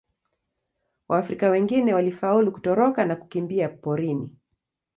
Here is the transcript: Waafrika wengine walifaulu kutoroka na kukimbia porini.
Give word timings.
Waafrika 1.09 1.49
wengine 1.49 1.93
walifaulu 1.93 2.51
kutoroka 2.51 3.05
na 3.05 3.15
kukimbia 3.15 3.69
porini. 3.69 4.29